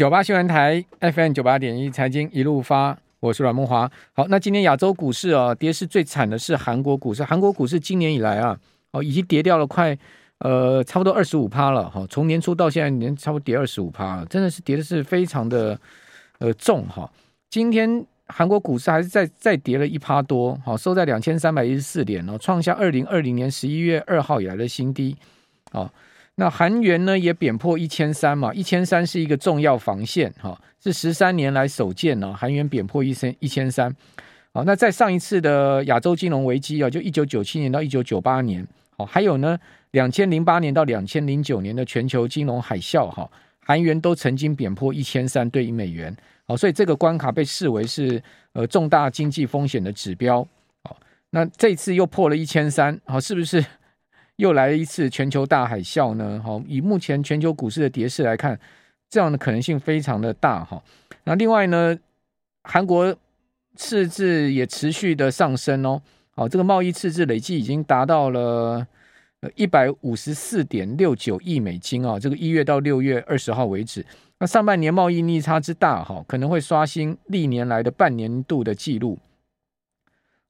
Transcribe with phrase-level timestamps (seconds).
[0.00, 3.86] 九八新闻台 FM 九八点一财经一路发，我是阮梦华。
[4.14, 7.22] 好，那今天亚洲股市啊，跌势最惨的是韩国股市。
[7.22, 8.58] 韩国股市今年以来啊，
[8.92, 9.94] 哦，已经跌掉了快
[10.38, 12.06] 呃差不多二十五趴了哈。
[12.08, 15.78] 从年初到现在，年差不多跌二十五趴，真的是跌的是非常的
[16.38, 17.12] 呃重哈。
[17.50, 25.14] 今天韩国股市还是再再跌了一趴多，好，收在两千三百一十四点哦，创下二零二零年十一月二号以来的新低，
[25.72, 25.90] 哦。
[26.40, 33.94] 那韩元呢也贬破一千三嘛，一千三是一个重要防线哈，是十三年来首见呢，韩元贬破一千一千三。
[34.54, 38.66] 好，那在上一次的亚洲金融危机啊，就一九九七年到一九九八年，
[38.96, 39.58] 好，还有呢
[39.90, 46.16] 两千零八年到两千零九年的全球金融海啸哈，韩元都曾经贬破一千三对一美元。
[46.46, 48.20] 好，所以这个关卡被视为是
[48.54, 50.42] 呃重大经济风险的指标。
[50.84, 50.96] 好，
[51.28, 53.62] 那这次又破了一千三，好，是不是？
[54.40, 56.40] 又来一次全球大海啸呢？
[56.42, 58.58] 好，以目前全球股市的跌势来看，
[59.10, 60.82] 这样的可能性非常的大哈。
[61.24, 61.98] 那另外呢，
[62.64, 63.14] 韩国
[63.76, 66.00] 赤字也持续的上升哦。
[66.30, 68.86] 好，这个贸易赤字累计已经达到了
[69.56, 72.18] 一百五十四点六九亿美金啊。
[72.18, 74.02] 这个一月到六月二十号为止，
[74.38, 79.18] 那上半年贸易逆差之大哈，可能会刷新历年来的半年度的记录。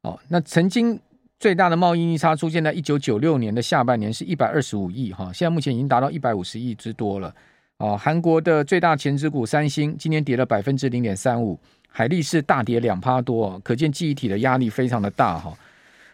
[0.02, 1.00] 哦，那曾经。
[1.40, 7.34] 最大的贸易逆差出现在一九九六年的下半年，是一百二十五亿哈，现在目前已经达到一百五十亿之多了。
[7.78, 15.56] 哦，韩国的最大前指股三星今天跌了百分之零点三五，海力士大跌两趴多，可见记忆体的压力非常的大哈。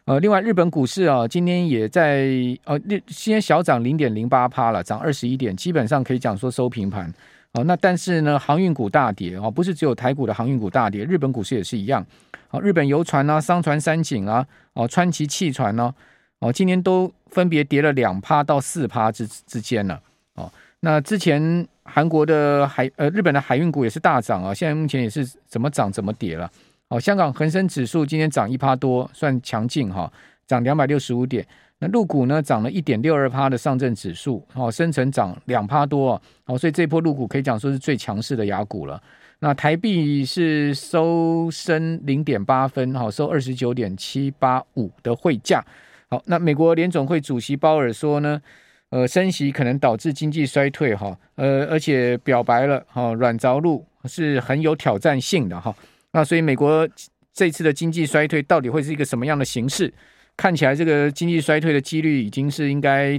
[0.05, 2.29] 呃，另外日本股市啊，今天也在
[2.63, 7.13] 呃，今天小涨零点零八趴了，涨二十一点，基本上可以讲说收平盘。
[7.57, 12.05] 哦，那但是呢，航运股大跌哦，不是只有台股的航运股大跌，日本股市也是一样。
[12.49, 15.93] 好，日本游船啊，商船三井啊，哦，川崎汽船呢，
[16.41, 19.99] 哦，今年都分别跌了两趴到四趴之之间了。
[20.35, 26.51] 哦，那之前韩国的海呃，日本的海运股也是大涨啊，现在目前也是怎么涨怎么跌了。
[26.89, 30.13] 哦，香港恒生指数今天涨一趴多，算强劲哈，
[30.47, 31.47] 涨两百六十五点。
[31.79, 38.99] 那陆股呢，涨了一点六二趴的上证指数，哦，深成涨两趴多，哦，所以这波陆股可以讲说是最强势的亚股了。
[39.41, 45.63] 那台币是收升零点八分，好，收二十九点七八五的汇价。
[46.09, 48.41] 好，那美国联总会主席鲍尔说呢，
[48.89, 55.77] 呃，升息可能导致经济衰退，哈，呃，而且表白了，哈，软着陆是很有挑战性的，哈。
[56.13, 56.89] 那所以美国
[57.35, 59.93] 这次的经济衰退到底会是一个什么样的形式？
[60.37, 63.19] 看起来这个经济衰退的几率已经是应该，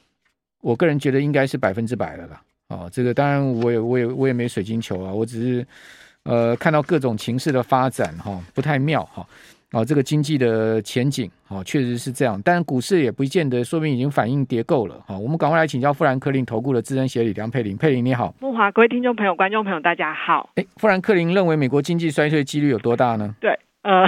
[0.62, 2.42] 我个人觉得应该是百分之百了啦。
[2.68, 5.66] 哦，这个当然，我也我也我也没水晶球啊，我只是
[6.24, 9.26] 呃看到各种情势的发展哈、哦，不太妙哈。
[9.72, 15.18] 哦，这个经济的前景哦，确实是这样，但股市也不见得说明已经反应跌够了哈、哦。
[15.18, 20.50] 我们赶快来请教富兰克林投顾的资深协理梁佩玲，佩玲你好，慕华，各位听众朋友、观众朋友，大家好。
[20.56, 23.34] 哎，富兰克林认为美国经济衰退几率有多大呢？
[23.40, 23.58] 对。
[23.82, 24.06] 呃，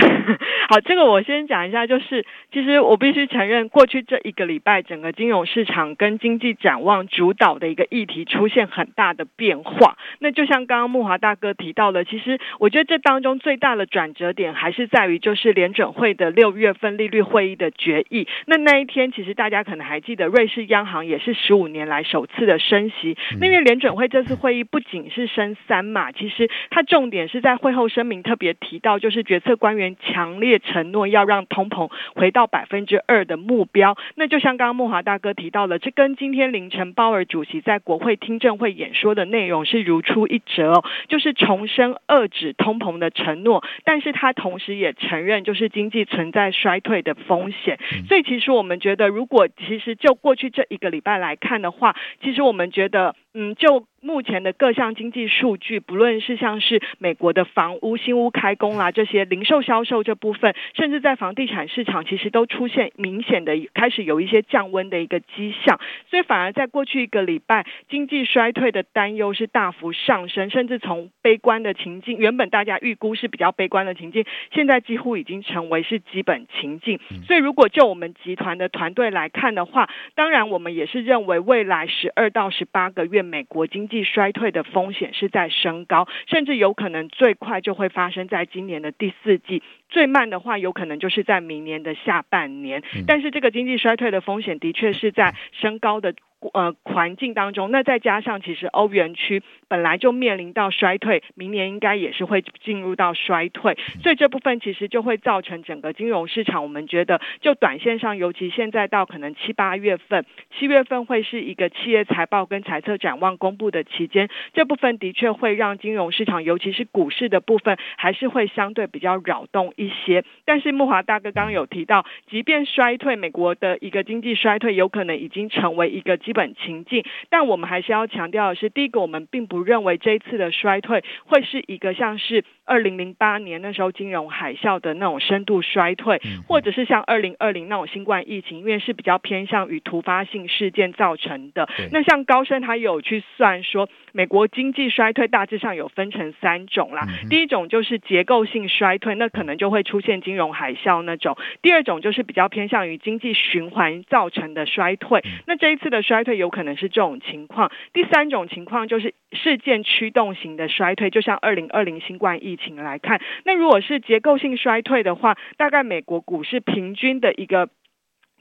[0.68, 9.98] 好，这个我先讲一下，就是其实我必须承认，过去这一个礼拜，整个金融市场跟经济展望主导的一个议题出现很大的变化。
[10.20, 18.28] 那就像刚刚慕华大哥提到的，其实我觉得这当中最大的转折点还是在于，就是联准会的六月份利率会议的决议。
[18.46, 23.16] 那那一天，其实大家可能还记得，瑞士央行也是十五年来首次的升息。
[23.40, 29.58] 那因为联准会这次会议不仅是升三嘛，其实它重点是在会后声明特别提到，就是决策。
[29.64, 53.86] 官员强烈承诺要让通膨回到百分之二的目标，那就像刚刚慕驊大哥提到了，这跟今天凌晨鲍尔主席在国会听证会演说的内容是如出一辙哦，就是重申遏制通膨的承诺，但是他同时也承认就是经济存在衰退的风险，所以其实我们觉得，如果其实就过去这一个礼拜来看的话，其实我们觉得，嗯，就。
[54.04, 65.80] 目前的各项经济数据，不论是像是美国的房屋新屋开工啦，这些零售销售这部分，甚至在房地产市场，其实都出现明显的开始有一些降温的一个迹象。
[66.10, 77.00] 所以反而在过去一个礼拜，经济衰退的担忧是大幅上升，甚至从悲观的情境，原本大家预估是比较悲观的情境，现在几乎已经成为是基本情境。
[77.26, 84.04] 所以如果就我们集团的团队来看的话，当然我们也是认为未来十二到十八个月美国经济。
[84.04, 89.62] 衰退的风险是在升高，甚至有可能最快就会发生在今年的第四季，
[89.94, 92.82] 最慢的话有可能就是在明年的下半年。
[93.06, 96.14] 但是这个经济衰退的风险的确是在升高的
[96.52, 110.26] 呃环境当中，那再加上其实欧元区本来就面临到衰退，明年应该也是会进入到衰退，所以这部分其实就会造成整个金融市场，我们觉得就短线上，尤其现在到可能七八月份，
[110.58, 120.24] 七月份会是一个企业财报跟财测展望公布的期间，这部分的确会让金融市场，尤其是股市的部分，还是会相对比较扰动一些。
[120.44, 141.68] 但是慕华大哥刚刚有提到，即便衰退，美国的一个经济衰退有可能已经成为一个基本情境，但我们还是要强调的是，第一个，我们并不认为这一次的衰退会是一个像是二零零八年那时候金融海啸的那种深度衰退，或者是像二零二零那种新冠疫情，因为是比较偏向于突发性事件造成的。
[141.90, 167.68] 那像高盛他有去算说，美国经济衰退大致上有分成三种啦，第一种就是结构性衰退，那可能就会出现金融海啸那种；第二种就是比较偏向于经济循环造成的衰退，那这一次的衰退有可能是这种情况；第三种情况就是事件驱动型的衰退，就像二零二零新冠疫情来看，那如果是结构性衰退的话，大概美国股市平均的一个。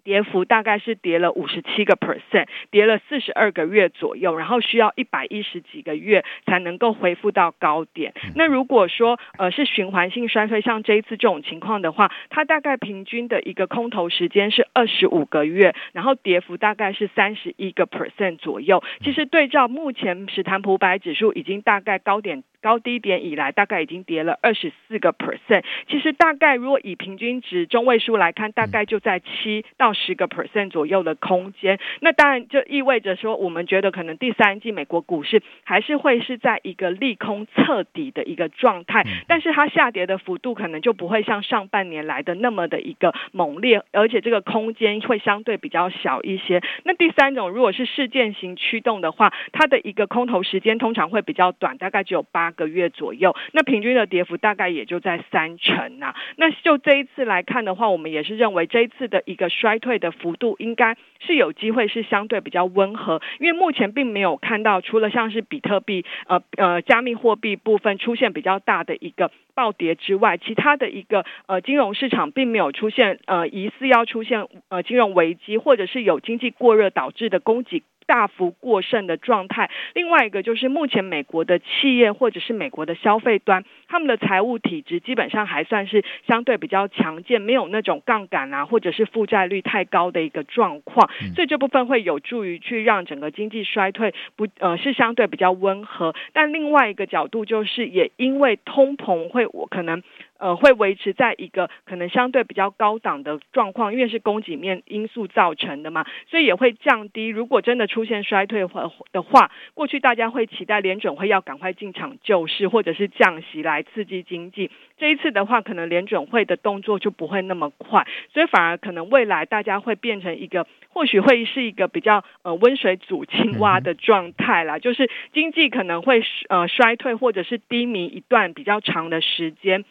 [0.03, 8.13] 跌幅大概是跌了五十七个 percent，跌了四十二个月左右，然后需要一百一十几个月才能够恢复到高点。
[8.35, 18.83] 那如果说呃是循环性衰退，像这一次这种情况的话，它大概平均的一个空头时间是二十五个月，然后跌幅大概是三十一个 percent 左右。
[19.03, 25.63] 其实对照目前史坦普五百指数已经大概高点高低点以来，大概已经跌了二十四个 percent。
[25.89, 29.93] 其实大概如果以平均值中位数来看，大概就在七到。
[30.05, 46.61] 十个 percent 左右的空间，那当然就意味着说，我们觉得可能第三季美国股市还是会是在一个利空彻底的一个状态，但是它下跌的幅度可能就不会像上半年来的那么的一个猛烈，而且这个空间会相对比较小一些。
[46.83, 56.15] 那第三种，如果是事件型驱动的话，它的一个空头时间通常会比较短，大概只有八个月左右，那平均的跌幅大概也就在三成啊。
[56.37, 77.83] 那就这一次来看的话，我们也是认为这一次的一个衰退的幅度应该是有机会是相对比较温和，因为目前并没有看到除了像是比特币呃呃加密货币部分出现比较大的一个暴跌之外，其他的一个呃金融市场并没有出现呃疑似要出现呃金融危机，或者是有经济过热导致的供给。
[78.05, 79.69] 大幅过剩的状态。
[79.93, 91.09] 另外一个就是，目前美国的企业或者是美国的消费端，他们的财务体质基本上还算是相对比较强健，没有那种杠杆啊，或者是负债率太高的一个状况。
[91.35, 96.15] 所以这部分会有助于去让整个经济衰退不呃是相对比较温和。
[96.33, 100.01] 但另外一个角度就是，也因为通膨会我可能。
[100.39, 107.27] 呃，会维持在一个可能相对比较高档的状况，因为是供给面因素造成的嘛，所以也会降低。
[107.27, 108.67] 如果真的出现衰退
[109.11, 114.69] 的话，过去大家会期待联准会要赶快进场救市，或者是降息来刺激经济。
[114.97, 129.85] 这一次的话，可能联准会的动作就不会那么快，所以反而可能未来大家会变成一个，或许会是一个比较呃温水煮青蛙的状态啦，就是经济可能会呃衰退或者是低迷一段比较长的时间。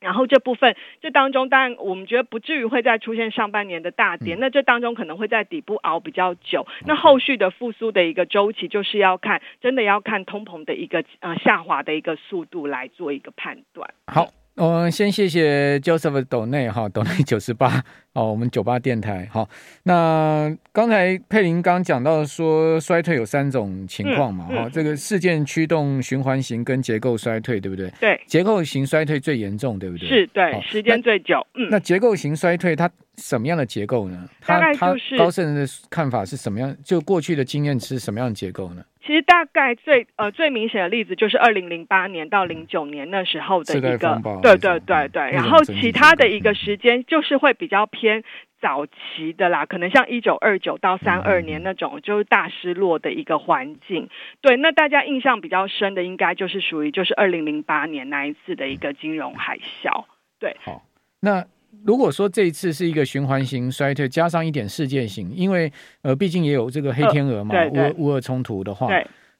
[0.00, 6.66] 然后这部分这当中，当然我们觉得不至于会再出现上半年的大跌，那这当中可能会在底部熬比较久。
[6.86, 13.92] 那后续的复苏的一个周期，就是要看真的要看通膨的一个呃下滑的一个速度来做一个判断。
[14.06, 14.26] 好。
[14.58, 17.82] 嗯，先谢谢 Joseph 斗内哈，斗内九十八
[18.12, 19.48] 哦，我们九八电台好。
[19.84, 27.88] 那刚才佩林刚讲到说衰退有三种情况嘛，哈、嗯嗯，这个事件驱动、循环型跟结构衰退，对不对？
[28.00, 30.08] 对，结构型衰退最严重，对不对？
[30.08, 31.46] 是，对，时间最久。
[31.54, 34.28] 嗯，那结构型衰退它什么样的结构呢？
[34.44, 36.76] 大概就是高盛的看法是什么样？
[36.82, 38.82] 就过去的经验是什么样的结构呢？
[39.08, 48.22] 其实大概最呃最明显的例子就是二零零八年到零九年那时候的一个，对对对对，然后其他的一个时间就是会比较偏
[48.60, 54.10] 早期的啦，可能像一九二九到三二年那种就是大失落的一个环境。
[54.42, 60.04] 对，那大家印象比较深的应该就是属于就是二零零八年那一次的一个金融海啸。
[60.38, 60.82] 对，好，
[61.20, 61.46] 那。
[61.84, 65.72] 如果说这一次是一个循环型衰退，加上一点事件型，因为
[66.02, 67.54] 呃，毕竟也有这个黑天鹅嘛，
[67.96, 68.88] 乌乌俄冲突的话，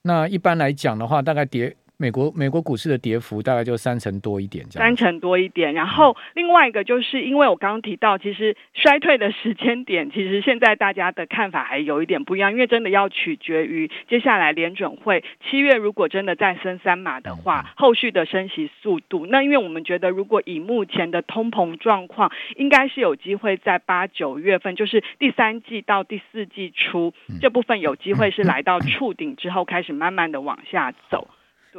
[0.02, 5.74] 那一般来讲的话，大概跌美国美国股市的跌幅大概就三成多一点，这样三成多一点。
[5.74, 19.26] 然后另外一个就是因为我刚刚提到，其实衰退的时间点，其实现在大家的看法还有一点不一样，因为真的要取决于接下来联准会七月如果真的再升三码的话，嗯、后续的升息速度。
[19.26, 31.26] 那因为我们觉得，如果以目前的通膨状况，应该是有机会在八九月份，就是第三季到第四季初、嗯、这部分有机会是来到触顶之后，开始慢慢的往下走。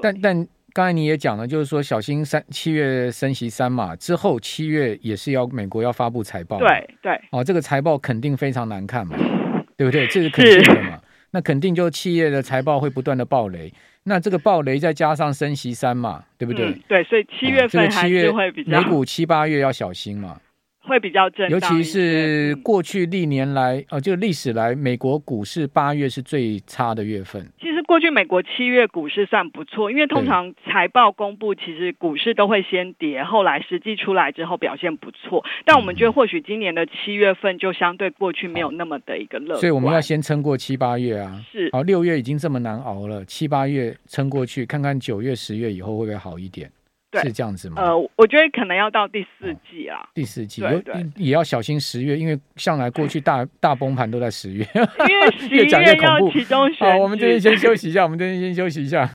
[0.01, 9.17] 但但刚才你也讲了，就是说小心三七月升息三嘛之后，七月也是要美国要发布财报，对对，哦，这个财报肯定非常难看嘛，
[9.75, 10.05] 对不对？
[10.07, 10.99] 这是肯定的嘛，
[11.31, 16.67] 那肯定就企业的财报会不断的暴雷，那这个暴雷再加上升息三嘛，对不对？
[16.67, 20.39] 嗯、对，所以七月份还是会比较、哦这个、美股七八月要小心嘛。
[20.81, 27.47] 会比较尤其是过去历年来，呃，就历史来，美国股市八月是最差的月份。
[27.89, 35.43] 过去美国七月股市算不错，因为通常财报公布，其实股市都会先跌，后来实际出来之后表现不错。
[35.65, 41.43] 但我们觉得或许今年的七月份就相对过去没有那么的一个乐观，所以我们要先撑过七八月啊。
[41.51, 46.69] 是，好，六月已经这么难熬了，七八月撑过去，看看九月、十月以后会不会好一点。
[47.11, 47.81] 对是这样子吗？
[47.81, 59.09] 呃，我觉得可能要到第四季啊，第四季对对也要小心十月，因为向来过去大大崩盘都在十月，因为十月要启动好，我们这边先休息一下，我们这边先休息一下。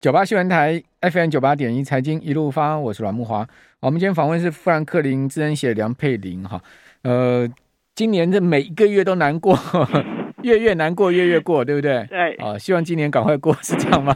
[0.00, 3.46] 九八新闻台 FM 九八点一财经一路发，我是阮木华。
[3.80, 6.60] 我们今天访问是富兰克林资深写梁佩玲哈。
[7.02, 7.48] 呃，
[7.96, 9.58] 今年这每一个月都难过，
[10.42, 12.06] 月月难过月月过，对不对？
[12.08, 12.34] 对。
[12.34, 14.14] 啊，希望今年赶快过，是这样吗？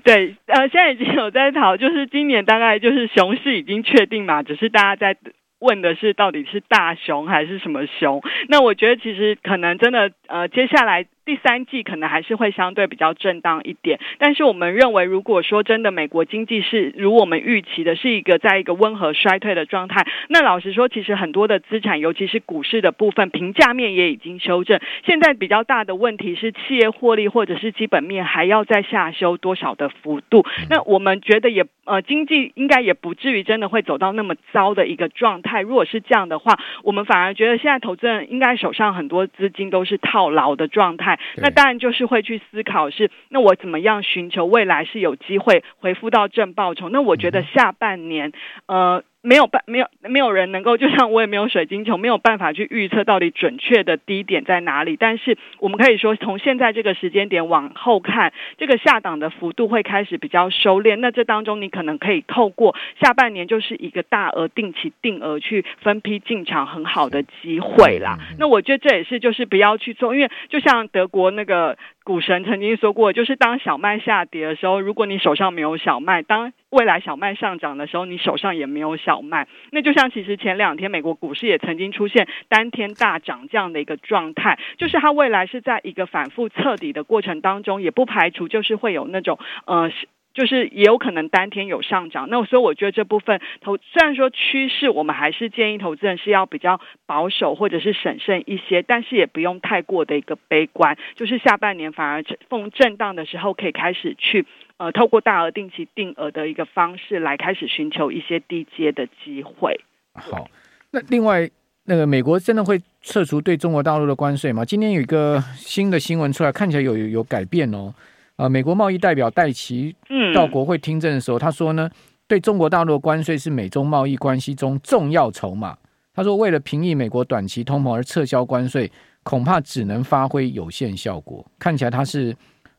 [0.04, 5.16] 对，呃，现在已经有在讨，就是今年大概就是熊市已经确定嘛，只是大家在
[5.58, 8.22] 问的是到底是大熊还是什么熊。
[8.48, 11.06] 那我觉得其实可能真的，呃，接下来。
[11.30, 24.80] 第三季可能还是会相对比较震荡一点，但是我们认为，如果说真的美国经济是如我们预期的，是一个在一个温和衰退的状态，那老实说，其实很多的资产，尤其是股市的部分，评价面也已经修正。
[25.06, 30.44] 现在比较大的问题是，企业获利或者是基本面还要再下修多少的幅度？
[30.68, 35.60] 那我们觉得也呃，经济应该也不至于真的会走到那么糟的一个状态。
[35.60, 41.19] 如果是这样的话，我们反而觉得现在投资人应该手上很多资金都是套牢的状态。
[41.36, 46.88] 那当然就是会去思考是，那我怎么样寻求未来是有机会回复到正报酬？
[46.88, 48.32] 那我觉得下半年，
[48.66, 49.02] 呃。
[49.22, 54.96] 没有办，没有没有人能够，就像我也没有水晶球，没有办法去预测到底准确的低点在哪里。
[54.96, 60.96] 但是我们可以说，从现在这个时间点往后看，这个下档的幅度会开始比较收敛。
[60.96, 68.18] 那这当中，你可能可以透过下半年就是一个大额定期定额去分批进场很好的机会啦。
[68.38, 79.48] 那我觉得这也是就是不要去做，因为就像德国那个股神曾经说过，就是当小麦下跌的时候，如果你手上没有小麦，当未来小麦上涨的时候，你手上也没有小麦。
[79.70, 89.90] 那就像其实前两天美国股市也曾经出现单天大涨这样的一个状态，就是它未来是在一个反复彻底的过程当中，也不排除就是会有那种呃，
[90.32, 92.28] 就是也有可能单天有上涨。
[92.30, 100.96] 那所以我觉得这部分投虽然说趋势，我们还是建议投资人是要比较保守或者是审慎一些，但是也不用太过的一个悲观。
[101.16, 104.46] 就是下半年反而逢震荡的时候，可以开始去。
[104.80, 109.78] 呃，透过大额定期定额的一个方式来开始寻求一些低阶的机会。
[110.14, 110.48] 好，
[110.92, 111.46] 那另外
[111.84, 114.64] 那个美国真的会撤除对中国大陆的关税吗？
[114.64, 117.92] 今天有一个新的新闻出来，看起来有有改变哦。
[118.36, 119.94] 呃，美国贸易代表戴琪
[120.34, 121.90] 到国会听证的时候，嗯、他说呢，
[122.26, 125.76] 对中国大陆的关税是美中贸易关系中重要筹码。
[126.14, 128.90] 他说，为了平抑美国短期通膨而撤销关税，
[129.24, 131.44] 恐怕只能发挥有限效果。
[131.58, 132.34] 看起来他是。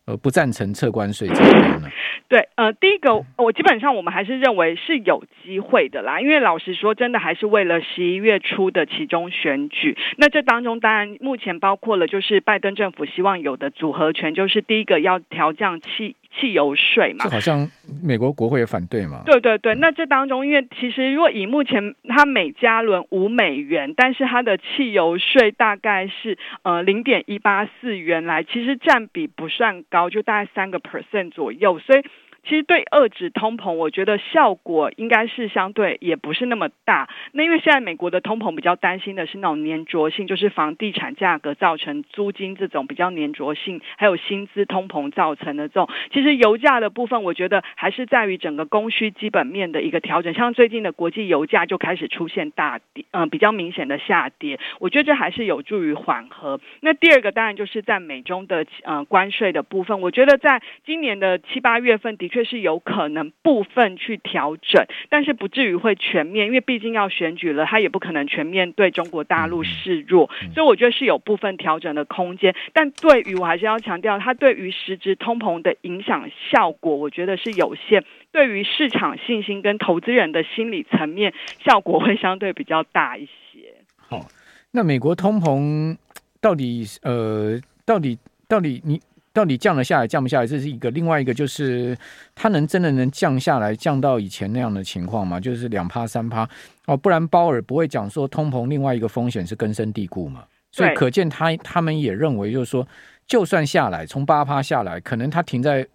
[0.06, 1.90] 呃，不赞成撤关税这边呢？
[2.28, 9.98] 对，呃，第一个，我基本上我们还是认为是有机会的啦，因为老实说，真的还是为了十一月初的其中选举。
[10.18, 16.16] 那这当中，当然目前包括了就是拜登政府希望有的组合拳，就是第一个要调降气。
[16.34, 17.70] 汽油税嘛，这好像
[18.04, 19.24] 美国国会也反对嘛。
[19.26, 32.04] 对对对，那这当中，因为其实如果以目前它每加仑五美元，但是它的汽油税大概是呃零点一八四元来，其实占比不算高，就大概三个 percent 左右，所以。
[32.44, 37.10] 其实对遏制通膨，我觉得效果应该是相对也不是那么大。
[37.34, 45.88] 那因为现在美国的通膨比较担心的是那种粘着性，就是房地产价格造成租金这种比较粘着性，还有薪资通膨造成的这种。
[46.12, 50.34] 其实油价的部分，我觉得还是在于整个供需基本面的一个调整。
[50.34, 54.60] 像最近的国际油价就开始出现大跌，嗯、比较明显的下跌。
[54.80, 56.60] 我觉得这还是有助于缓和。
[56.80, 72.56] 那第二个当然就是在美中的呃关税的部分，我觉得在今年的七八月份的确是有可能部分去调整，但是不至于会全面，因为毕竟要选举了，他也不可能全面对中国大陆示弱，所以我觉得是有部分调整的空间。
[72.74, 78.04] 但对于我还是要强调，它对于实质通膨的影响效果，我觉得是有限。
[78.32, 81.34] 对于市场信心跟投资人的心理层面，
[81.64, 83.76] 效果会相对比较大一些。
[83.98, 84.26] 好，
[84.72, 85.98] 那美国通膨
[86.40, 89.02] 到底呃，到底到底你？
[89.34, 90.92] 到底降了下来，降不下来，这是一个。
[90.92, 91.98] 另外一个就是，
[92.36, 95.40] 它能真的能降下来，降到以前那样的情况吗？
[95.40, 96.48] 就是两趴三趴
[96.86, 98.68] 哦，不然鲍尔不会讲说通膨。
[98.68, 102.86] 另外一个风险是根深蒂固嘛，所以可见他他们也认为，就是说，
[103.26, 105.88] 就算下来，从八趴下来，可能它停在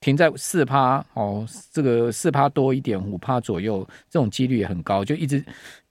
[0.00, 5.42] 停在四趴哦，这个四趴多一点，五趴左右，这种几率也很高，就一直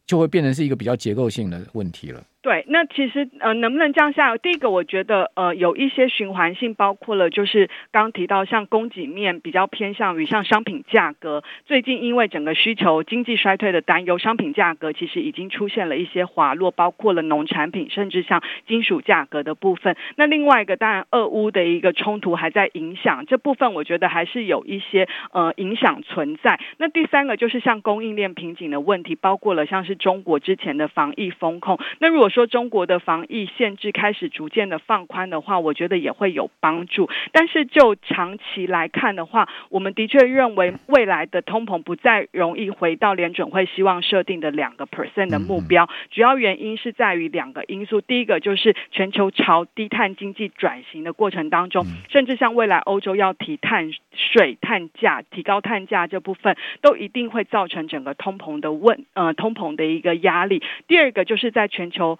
[0.06, 2.22] 就会变成是一个比较结构性的问题了。
[2.44, 4.36] 对，那其实呃，能不能降下？
[4.36, 19.96] 第一个，我觉得呃，有一些循环性，包括了就是刚提到像供给面比较偏向于像商品价格，最近因为整个需求经济衰退的担忧，商品价格其实已经出现了一些滑落，包括了农产品，甚至像金属价格的部分。
[20.18, 26.60] 那另外一个，当然俄乌的一个冲突还在影响这部分，我觉得还是有一些呃影响存在。
[26.76, 31.80] 那第三个就是像供应链瓶颈的问题，包括了像是中国之前的防疫风控。
[32.00, 37.08] 那如果说中国的防疫限制开始逐渐的放宽的话，我觉得也会有帮助。
[37.32, 45.88] 但是就长期来看的话，我们的确认为未来的通膨不再容易回到联准会希望设定的两个 percent 的目标。
[46.10, 60.64] 主要原因是在于两个因素，第一个就是全球朝低碳经济转型的过程当中，甚至像未来欧洲要提碳税、碳价、提高碳价这部分，都一定会造成整个通膨的问呃通膨的一个压力。
[60.88, 62.18] 第二个就是在全球。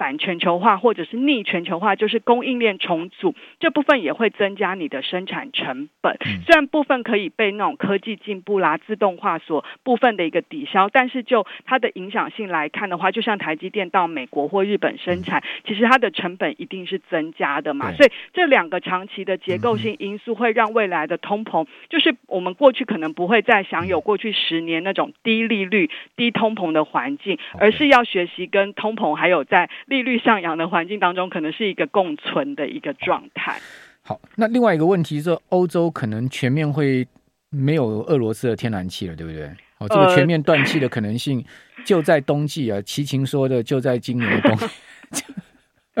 [0.00, 6.16] 反全球化或者是逆全球化，就是供应链重组这部分也会增加你的生产成本。
[6.46, 17.92] 虽然部分可以被那种科技进步啦、自动化所部分的一个抵消，但是就它的影响性来看的话，就像台积电到美国或日本生产，其实它的成本一定是增加的嘛。
[17.92, 29.68] 所以这两个长期的结构性因素会让未来的通膨，就是我们过去可能不会再享有过去十年那种低利率、低通膨的环境，而是要学习跟通膨还有在。
[29.90, 33.60] 利率上扬的环境当中，可能是一个共存的一个状态。
[34.02, 37.06] 好，那另外一个问题是，欧洲可能全面会
[37.50, 39.50] 没有俄罗斯的天然气了，对不对？
[39.78, 41.44] 哦，这个全面断气的可能性
[41.84, 42.80] 就在冬季啊。
[42.82, 44.56] 齐秦说的就在今年的冬。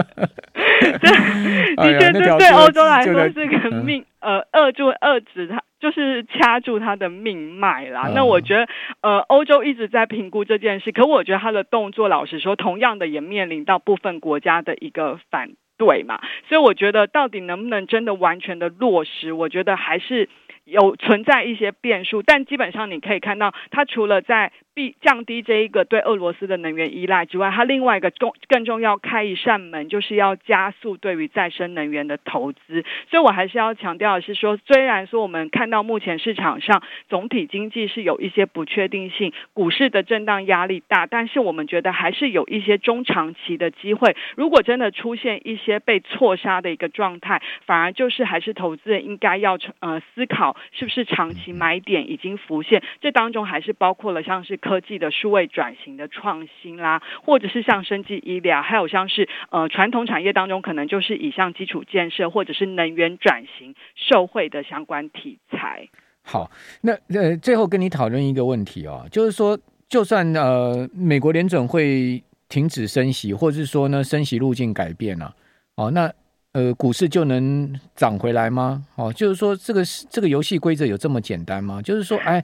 [1.76, 5.62] 的确，这对欧洲来说是个命，呃，扼住、遏制它。
[5.90, 8.08] 就是掐住他的命脉啦。
[8.14, 8.68] 那我觉得，
[9.00, 16.20] 呃，欧洲一直在评估这件事，可我觉得他的动作，老实说，同样的也面临到部分国家的一个反对嘛。
[16.48, 20.28] 所以我觉得，到底能不能真的完全的落实，我觉得还是
[20.64, 22.22] 有存在一些变数。
[22.22, 32.84] 但基本上你可以看到，他除了在必降低这一个对俄罗斯的能源依赖之外，它另外一个重更重要开一扇门，就是要加速对于再生能源的投资。
[33.10, 44.16] 所以我还是要强调的是说，虽然说我们看到目前市场上总体经济是有一些不确定性，股市的震荡压力大，但是我们觉得还是有一些中长期的机会。
[44.36, 52.82] 如果真的出现一些被错杀的一个状态，反而就是还是投资人应该要呃思考，是不是长期买点已经浮现？
[53.00, 54.59] 这当中还是包括了像是。
[54.60, 65.88] 科技的数位转型的创新啦，或者是像生技医疗，还有像是呃传统产业当中，可能就是以像基础建设或者是能源转型受惠的相关题材。
[66.22, 66.50] 好，
[66.82, 75.34] 那呃最后跟你讨论一个问题哦，就是说，就算呃美国联准会停止升息，或者是说呢升息路径改变了，
[75.76, 76.12] 哦，那
[76.52, 78.84] 呃股市就能涨回来吗？
[78.96, 81.80] 哦，就是说这个这个游戏规则有这么简单吗？
[81.82, 82.42] 就是说，哎。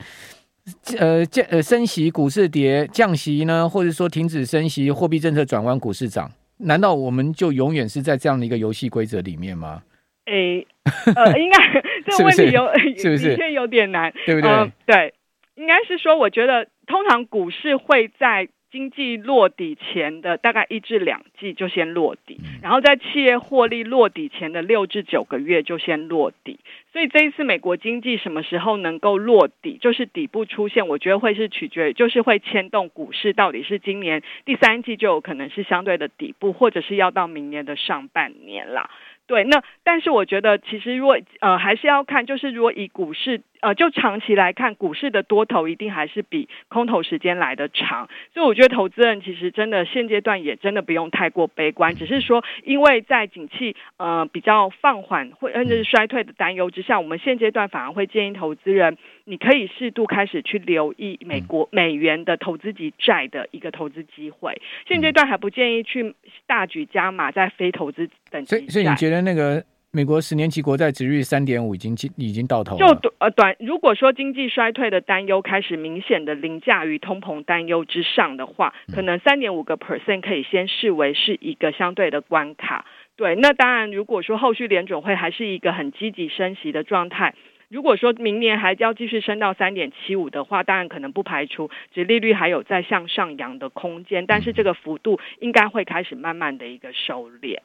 [0.98, 9.82] 呃降呃升息股市跌，降息呢，或者说停止升息，货币政策转弯股市涨，难道我们就永远是在这样的一个游戏规则里面吗？
[10.26, 14.50] 诶、欸，呃，应该 这个问题有是不是 的确有点难，对不对？
[14.50, 15.14] 呃、对，
[15.54, 26.58] 应该是说，我觉得通常股市会在经济落底前的大概一至两季就先落底，然后在企业获利落底前的六至九个月就先落底。
[26.92, 38.90] 所以这一次美国经济什么时候能够落底，就是底部出现，我觉得会是取决于，就是会牵动股市到底是今年第三季就有可能是相对的底部，或者是要到明年的上半年啦。
[39.26, 66.14] 对，那但是我觉得其实如果呃还是要看，就是如果以股市呃就长期来看，股市的多头一定还是比空头时间来得长，所以我觉得投资人其实真的现阶段也真的不用太过悲观，只是说因为在景气呃比较放缓或甚至是衰退的担忧之下，我们现阶段反而会建议投资人，你可以适度开始去留意美国美元的投资级债的一个投资机会，现阶段还不建议去
[66.46, 68.56] 大举加码在非投资等级。
[68.56, 69.16] 所以，所以你觉得？
[69.26, 72.94] 那个美国十年期国债值率三点五已经已经到头了。
[73.00, 82.84] 就呃短，如果说经济衰退的担忧开始明显的凌驾于通膨担忧之上的话，可能三点五个 percent 可以先视为是一个相对的关卡。
[83.16, 87.34] 对，那当然，如果说后续联准会还是一个很积极升息的状态，
[87.70, 97.60] 如果说明年还要继续升到三点七五的话，当然可能不排除殖利率还有在向上扬的空间，但是这个幅度应该会开始慢慢的一个收敛。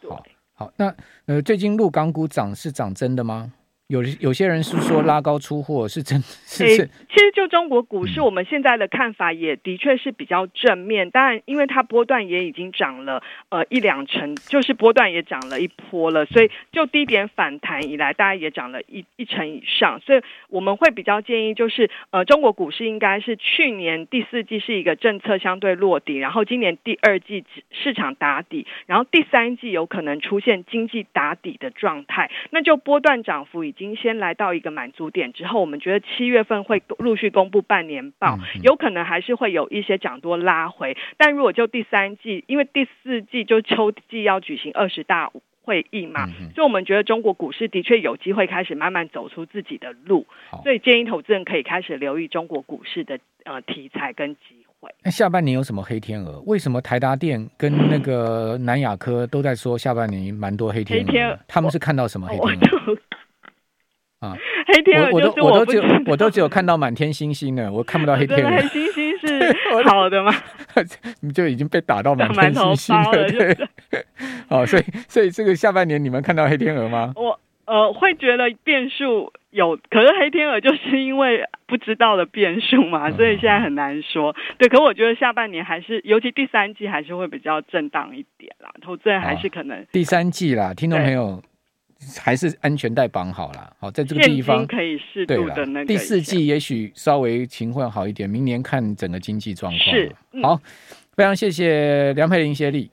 [0.00, 0.10] 对。
[0.58, 0.92] 好，那
[1.26, 3.52] 呃，最近陆港股涨是涨真的吗？
[3.88, 6.90] 有有些人是说拉高出货是真，是是、欸。
[7.08, 11.10] 其实就中国股市，我们现在的看法也的确是比较正面。
[11.10, 19.98] 当然，因为它波段也已经涨了呃一两成，就是波段也涨了一波了，所以就低点反弹以来，大概也涨了一一成以上。
[20.04, 20.20] 所以
[20.50, 32.30] 我们会比较建议，就是呃，中国股市应该是去年第四季是一个政策相对落底，然后今年第二季市场打底，然后第三季有可能出现经济打底的状态。
[32.50, 33.74] 那就波段涨幅以。
[33.77, 40.96] 已经先来到一个满足点之后，我们觉得七月份会陆续公布半年报，有可能还是会有一些涨多拉回。
[41.16, 45.30] 但如果就第三季，因为第四季就秋季要举行二十大
[45.62, 50.26] 会议嘛，所以我们觉得中国股市的确有机会开始慢慢走出自己的路。
[50.64, 54.40] 所以建议投资人可以开始留意中国股市的呃题材跟机
[54.80, 54.90] 会。
[55.04, 56.40] 那下半年有什么黑天鹅？
[56.46, 61.04] 为什么台达电跟那个南亚科都在说下半年蛮多黑天鹅？
[61.04, 62.96] 黑天鹅他们是看到什么黑天鹅？
[64.20, 68.50] 啊，黑天鹅就是我，我都我都只有我都只有看到满天星星了，我看不到黑天鹅。
[68.50, 69.56] 黑星星是
[69.88, 70.32] 好的吗？
[71.22, 73.56] 你就已经被打到满天星星了，对。
[74.50, 77.12] 哦，所以所以这个下半年你们看到黑天鹅吗？
[77.14, 84.34] 我呃会觉得变数有，可是黑天鹅就是因为不知道的变数嘛，所以现在很难说。
[84.58, 91.40] 对，可是我觉得下半年还是，尤其第三季还是会比较震荡一点啦，投资人还是可能第三季啦，听众朋友。
[92.16, 95.86] 还是安全带绑好了，好，在这个地方可以适度的那个。
[95.86, 99.94] 第四季也许稍微情况好一点，明年看整个经济状况。
[99.94, 100.60] 是，好，
[101.16, 102.90] 非常谢谢梁佩玲协理。